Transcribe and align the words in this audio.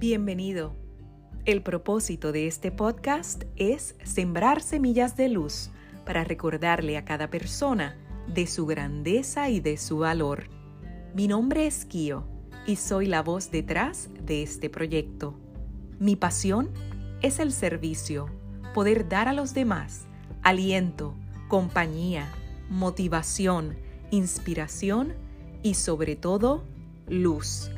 Bienvenido. 0.00 0.74
El 1.44 1.62
propósito 1.62 2.32
de 2.32 2.46
este 2.46 2.72
podcast 2.72 3.44
es 3.56 3.96
sembrar 4.02 4.62
semillas 4.62 5.14
de 5.14 5.28
luz 5.28 5.68
para 6.06 6.24
recordarle 6.24 6.96
a 6.96 7.04
cada 7.04 7.28
persona 7.28 7.98
de 8.26 8.46
su 8.46 8.64
grandeza 8.64 9.50
y 9.50 9.60
de 9.60 9.76
su 9.76 9.98
valor. 9.98 10.44
Mi 11.14 11.28
nombre 11.28 11.66
es 11.66 11.84
Kio 11.84 12.26
y 12.66 12.76
soy 12.76 13.08
la 13.08 13.22
voz 13.22 13.50
detrás 13.50 14.08
de 14.24 14.42
este 14.42 14.70
proyecto. 14.70 15.38
Mi 15.98 16.16
pasión 16.16 16.70
es 17.20 17.38
el 17.38 17.52
servicio, 17.52 18.30
poder 18.72 19.06
dar 19.06 19.28
a 19.28 19.34
los 19.34 19.52
demás 19.52 20.06
aliento, 20.42 21.14
compañía, 21.48 22.32
motivación, 22.70 23.76
inspiración 24.10 25.12
y 25.62 25.74
sobre 25.74 26.16
todo 26.16 26.64
luz. 27.06 27.70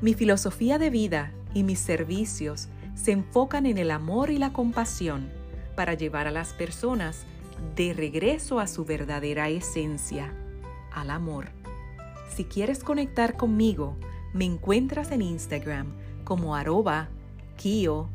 Mi 0.00 0.14
filosofía 0.14 0.78
de 0.78 0.88
vida 0.88 1.34
y 1.54 1.62
mis 1.62 1.78
servicios 1.78 2.68
se 2.94 3.12
enfocan 3.12 3.66
en 3.66 3.78
el 3.78 3.90
amor 3.90 4.30
y 4.30 4.38
la 4.38 4.52
compasión 4.52 5.28
para 5.76 5.94
llevar 5.94 6.26
a 6.26 6.32
las 6.32 6.52
personas 6.52 7.24
de 7.76 7.94
regreso 7.94 8.58
a 8.60 8.66
su 8.66 8.84
verdadera 8.84 9.48
esencia, 9.48 10.32
al 10.92 11.10
amor. 11.10 11.50
Si 12.34 12.44
quieres 12.44 12.82
conectar 12.82 13.36
conmigo, 13.36 13.96
me 14.32 14.44
encuentras 14.44 15.10
en 15.12 15.22
Instagram 15.22 15.86
como 16.24 16.54
arroba 16.54 17.08
kio-colón. 17.56 18.08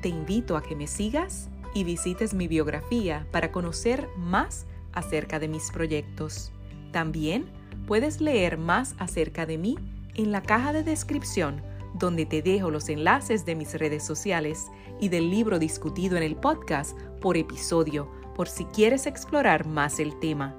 Te 0.00 0.08
invito 0.08 0.56
a 0.56 0.62
que 0.62 0.76
me 0.76 0.86
sigas 0.86 1.48
y 1.74 1.84
visites 1.84 2.34
mi 2.34 2.48
biografía 2.48 3.26
para 3.30 3.52
conocer 3.52 4.08
más 4.16 4.66
acerca 4.92 5.38
de 5.38 5.48
mis 5.48 5.70
proyectos. 5.70 6.52
También 6.92 7.46
puedes 7.86 8.20
leer 8.20 8.58
más 8.58 8.94
acerca 8.98 9.46
de 9.46 9.58
mí 9.58 9.76
en 10.14 10.32
la 10.32 10.42
caja 10.42 10.72
de 10.72 10.82
descripción, 10.82 11.62
donde 11.94 12.26
te 12.26 12.42
dejo 12.42 12.70
los 12.70 12.88
enlaces 12.88 13.44
de 13.44 13.54
mis 13.54 13.74
redes 13.74 14.04
sociales 14.04 14.66
y 15.00 15.08
del 15.08 15.30
libro 15.30 15.58
discutido 15.58 16.16
en 16.16 16.22
el 16.22 16.36
podcast 16.36 16.98
por 17.20 17.36
episodio, 17.36 18.10
por 18.34 18.48
si 18.48 18.64
quieres 18.66 19.06
explorar 19.06 19.66
más 19.66 19.98
el 19.98 20.18
tema. 20.18 20.56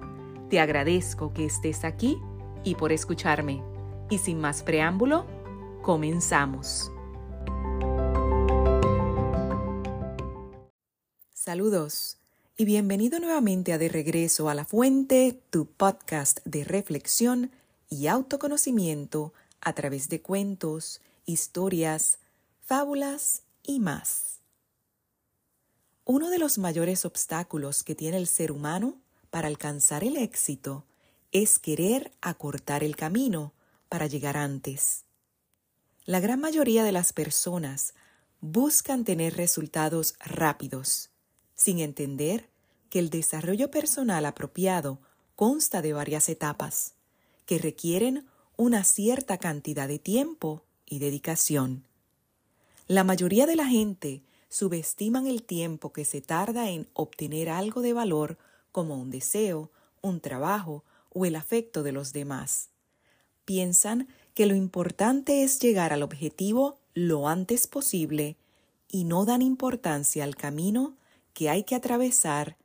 Te 0.49 0.59
agradezco 0.59 1.33
que 1.33 1.45
estés 1.45 1.83
aquí 1.83 2.17
y 2.63 2.75
por 2.75 2.91
escucharme. 2.91 3.63
Y 4.09 4.17
sin 4.19 4.39
más 4.39 4.63
preámbulo, 4.63 5.25
comenzamos. 5.81 6.91
Saludos 11.33 12.17
y 12.55 12.65
bienvenido 12.65 13.19
nuevamente 13.19 13.73
a 13.73 13.77
De 13.77 13.89
Regreso 13.89 14.49
a 14.49 14.53
la 14.53 14.65
Fuente, 14.65 15.41
tu 15.49 15.65
podcast 15.65 16.39
de 16.45 16.63
reflexión 16.63 17.51
y 17.89 18.07
autoconocimiento 18.07 19.33
a 19.64 19.73
través 19.73 20.09
de 20.09 20.22
cuentos, 20.22 21.02
historias, 21.25 22.19
fábulas 22.61 23.44
y 23.64 23.80
más. 23.80 24.42
Uno 26.06 26.30
de 26.30 26.38
los 26.38 26.58
mayores 26.58 27.06
obstáculos 27.06 27.84
que 27.84 27.95
tiene 27.95 28.17
el 28.17 28.28
ser 28.28 28.52
humano 28.52 29.00
para 29.30 29.47
alcanzar 29.47 30.03
el 30.03 30.17
éxito 30.17 30.86
es 31.31 31.59
querer 31.59 32.11
acortar 32.22 32.84
el 32.84 32.95
camino 32.95 33.53
para 33.88 34.08
llegar 34.08 34.38
antes. 34.38 35.06
La 36.06 36.19
gran 36.19 36.41
mayoría 36.41 36.84
de 36.84 36.91
las 36.91 37.14
personas 37.14 37.94
buscan 38.41 39.06
tener 39.06 39.38
resultados 39.38 40.16
rápidos 40.19 41.09
sin 41.56 41.80
entender 41.80 42.50
que 42.89 43.00
el 43.00 43.09
desarrollo 43.09 43.72
personal 43.72 44.25
apropiado 44.25 45.00
consta 45.36 45.81
de 45.81 45.94
varias 45.94 46.28
etapas 46.28 46.95
que 47.45 47.58
requieren 47.58 48.28
una 48.55 48.83
cierta 48.83 49.37
cantidad 49.37 49.87
de 49.87 49.99
tiempo 49.99 50.63
y 50.85 50.99
dedicación. 50.99 51.85
La 52.88 53.03
mayoría 53.03 53.45
de 53.45 53.55
la 53.55 53.66
gente 53.66 54.22
subestiman 54.50 55.25
el 55.25 55.44
tiempo 55.44 55.91
que 55.91 56.05
se 56.05 56.22
tarda 56.22 56.69
en 56.69 56.88
obtener 56.94 57.50
algo 57.50 57.81
de 57.81 57.94
valor 57.94 58.38
como 58.72 59.00
un 59.00 59.09
deseo, 59.09 59.72
un 60.01 60.19
trabajo 60.19 60.83
o 61.09 61.25
el 61.25 61.35
afecto 61.35 61.81
de 61.81 61.91
los 61.91 62.13
demás. 62.13 62.69
Piensan 63.45 64.07
que 64.33 64.45
lo 64.45 64.55
importante 64.55 65.44
es 65.44 65.59
llegar 65.59 65.94
al 65.94 66.03
objetivo 66.03 66.79
lo 66.94 67.28
antes 67.28 67.67
posible 67.67 68.38
y 68.88 69.05
no 69.05 69.25
dan 69.25 69.41
importancia 69.41 70.23
al 70.23 70.35
camino 70.35 70.95
que 71.33 71.49
hay 71.49 71.63
que 71.63 71.75
atravesar 71.75 72.57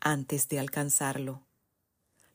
antes 0.00 0.48
de 0.48 0.58
alcanzarlo. 0.58 1.42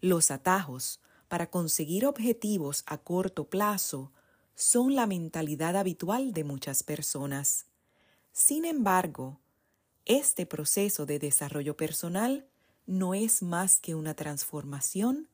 Los 0.02 0.30
atajos 0.30 1.00
para 1.30 1.50
conseguir 1.50 2.06
objetivos 2.06 2.84
a 2.88 2.98
corto 2.98 3.50
plazo 3.50 4.12
son 4.56 4.96
la 4.96 5.08
mentalidad 5.08 5.78
habitual 5.78 6.34
de 6.34 6.44
muchas 6.44 6.84
personas. 6.84 7.68
Sin 8.34 8.66
embargo, 8.66 9.40
este 10.06 10.46
proceso 10.46 11.06
de 11.06 11.20
desarrollo 11.20 11.78
personal 11.78 12.50
no 12.86 13.14
es 13.14 13.42
más 13.42 13.80
que 13.80 13.96
una 13.96 14.16
transformación 14.16 15.30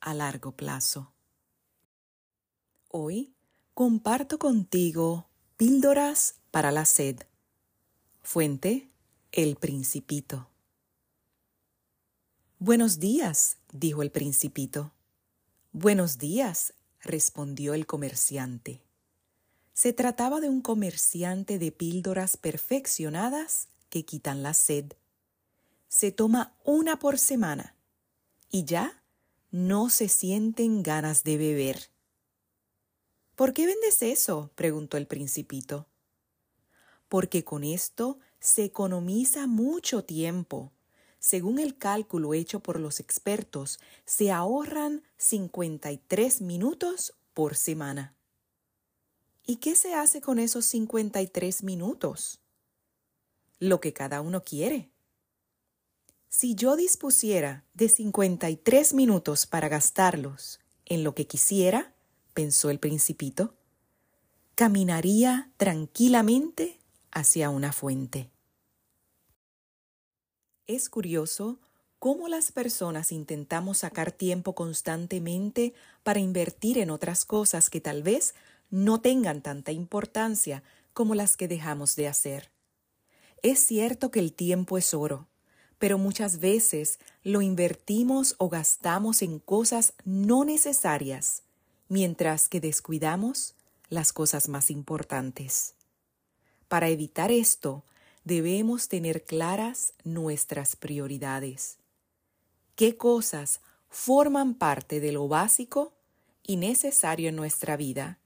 a 0.00 0.14
largo 0.14 0.52
plazo. 0.52 1.12
Hoy 2.88 3.34
comparto 3.74 4.38
contigo 4.38 5.28
píldoras 5.56 6.36
para 6.50 6.72
la 6.72 6.86
sed. 6.86 7.20
Fuente 8.22 8.88
el 9.30 9.56
Principito. 9.56 10.48
Buenos 12.58 12.98
días, 12.98 13.58
dijo 13.72 14.02
el 14.02 14.10
Principito. 14.10 14.92
Buenos 15.76 16.18
días, 16.18 16.72
respondió 17.00 17.74
el 17.74 17.84
comerciante. 17.84 18.80
Se 19.72 19.92
trataba 19.92 20.40
de 20.40 20.48
un 20.48 20.60
comerciante 20.60 21.58
de 21.58 21.72
píldoras 21.72 22.36
perfeccionadas 22.36 23.66
que 23.88 24.04
quitan 24.04 24.44
la 24.44 24.54
sed. 24.54 24.92
Se 25.88 26.12
toma 26.12 26.54
una 26.64 27.00
por 27.00 27.18
semana 27.18 27.74
y 28.52 28.64
ya 28.64 29.02
no 29.50 29.90
se 29.90 30.08
sienten 30.08 30.84
ganas 30.84 31.24
de 31.24 31.38
beber. 31.38 31.90
¿Por 33.34 33.52
qué 33.52 33.66
vendes 33.66 34.00
eso? 34.00 34.52
preguntó 34.54 34.96
el 34.96 35.08
principito. 35.08 35.88
Porque 37.08 37.42
con 37.42 37.64
esto 37.64 38.20
se 38.38 38.62
economiza 38.62 39.48
mucho 39.48 40.04
tiempo. 40.04 40.70
Según 41.24 41.58
el 41.58 41.78
cálculo 41.78 42.34
hecho 42.34 42.60
por 42.60 42.78
los 42.78 43.00
expertos, 43.00 43.80
se 44.04 44.30
ahorran 44.30 45.02
53 45.16 46.42
minutos 46.42 47.14
por 47.32 47.56
semana. 47.56 48.14
¿Y 49.46 49.56
qué 49.56 49.74
se 49.74 49.94
hace 49.94 50.20
con 50.20 50.38
esos 50.38 50.66
53 50.66 51.62
minutos? 51.62 52.42
Lo 53.58 53.80
que 53.80 53.94
cada 53.94 54.20
uno 54.20 54.44
quiere. 54.44 54.90
Si 56.28 56.54
yo 56.54 56.76
dispusiera 56.76 57.64
de 57.72 57.88
53 57.88 58.92
minutos 58.92 59.46
para 59.46 59.70
gastarlos 59.70 60.60
en 60.84 61.04
lo 61.04 61.14
que 61.14 61.26
quisiera, 61.26 61.94
pensó 62.34 62.68
el 62.68 62.78
principito, 62.78 63.54
caminaría 64.56 65.50
tranquilamente 65.56 66.80
hacia 67.12 67.48
una 67.48 67.72
fuente. 67.72 68.33
Es 70.66 70.88
curioso 70.88 71.58
cómo 71.98 72.26
las 72.28 72.50
personas 72.50 73.12
intentamos 73.12 73.78
sacar 73.78 74.12
tiempo 74.12 74.54
constantemente 74.54 75.74
para 76.02 76.20
invertir 76.20 76.78
en 76.78 76.88
otras 76.88 77.26
cosas 77.26 77.68
que 77.68 77.82
tal 77.82 78.02
vez 78.02 78.34
no 78.70 79.00
tengan 79.00 79.42
tanta 79.42 79.72
importancia 79.72 80.62
como 80.94 81.14
las 81.14 81.36
que 81.36 81.48
dejamos 81.48 81.96
de 81.96 82.08
hacer. 82.08 82.50
Es 83.42 83.58
cierto 83.58 84.10
que 84.10 84.20
el 84.20 84.32
tiempo 84.32 84.78
es 84.78 84.94
oro, 84.94 85.28
pero 85.78 85.98
muchas 85.98 86.40
veces 86.40 86.98
lo 87.22 87.42
invertimos 87.42 88.34
o 88.38 88.48
gastamos 88.48 89.20
en 89.20 89.38
cosas 89.38 89.92
no 90.06 90.46
necesarias, 90.46 91.42
mientras 91.88 92.48
que 92.48 92.60
descuidamos 92.60 93.54
las 93.90 94.14
cosas 94.14 94.48
más 94.48 94.70
importantes. 94.70 95.74
Para 96.68 96.88
evitar 96.88 97.30
esto, 97.30 97.84
debemos 98.24 98.88
tener 98.88 99.24
claras 99.24 99.92
nuestras 100.02 100.76
prioridades. 100.76 101.78
¿Qué 102.74 102.96
cosas 102.96 103.60
forman 103.88 104.54
parte 104.54 104.98
de 104.98 105.12
lo 105.12 105.28
básico 105.28 105.92
y 106.42 106.56
necesario 106.56 107.28
en 107.28 107.36
nuestra 107.36 107.76
vida? 107.76 108.18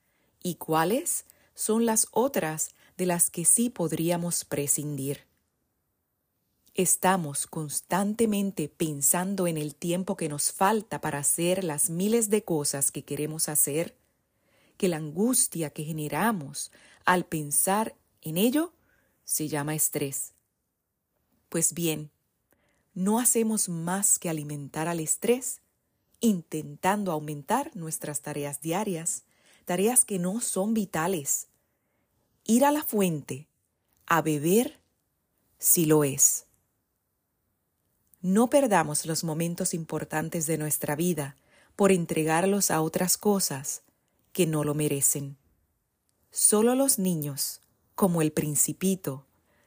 ¿Y 0.42 0.54
cuáles 0.54 1.24
son 1.54 1.84
las 1.84 2.06
otras 2.12 2.70
de 2.96 3.06
las 3.06 3.28
que 3.28 3.44
sí 3.44 3.68
podríamos 3.68 4.44
prescindir? 4.44 5.26
Estamos 6.74 7.48
constantemente 7.48 8.68
pensando 8.68 9.48
en 9.48 9.58
el 9.58 9.74
tiempo 9.74 10.16
que 10.16 10.28
nos 10.28 10.52
falta 10.52 11.00
para 11.00 11.18
hacer 11.18 11.64
las 11.64 11.90
miles 11.90 12.30
de 12.30 12.44
cosas 12.44 12.92
que 12.92 13.02
queremos 13.02 13.48
hacer, 13.48 13.96
que 14.76 14.86
la 14.86 14.98
angustia 14.98 15.70
que 15.70 15.82
generamos 15.82 16.70
al 17.04 17.26
pensar 17.26 17.96
en 18.22 18.36
ello 18.36 18.72
se 19.28 19.46
llama 19.46 19.74
estrés. 19.74 20.32
Pues 21.50 21.74
bien, 21.74 22.10
no 22.94 23.18
hacemos 23.20 23.68
más 23.68 24.18
que 24.18 24.30
alimentar 24.30 24.88
al 24.88 25.00
estrés, 25.00 25.60
intentando 26.20 27.12
aumentar 27.12 27.70
nuestras 27.76 28.22
tareas 28.22 28.62
diarias, 28.62 29.24
tareas 29.66 30.06
que 30.06 30.18
no 30.18 30.40
son 30.40 30.72
vitales. 30.72 31.46
Ir 32.44 32.64
a 32.64 32.72
la 32.72 32.82
fuente, 32.82 33.46
a 34.06 34.22
beber, 34.22 34.80
si 35.58 35.84
lo 35.84 36.04
es. 36.04 36.46
No 38.22 38.48
perdamos 38.48 39.04
los 39.04 39.24
momentos 39.24 39.74
importantes 39.74 40.46
de 40.46 40.56
nuestra 40.56 40.96
vida 40.96 41.36
por 41.76 41.92
entregarlos 41.92 42.70
a 42.70 42.80
otras 42.80 43.18
cosas 43.18 43.82
que 44.32 44.46
no 44.46 44.64
lo 44.64 44.72
merecen. 44.72 45.36
Solo 46.30 46.74
los 46.74 46.98
niños, 46.98 47.60
como 47.98 48.22
el 48.22 48.30
principito, 48.30 49.26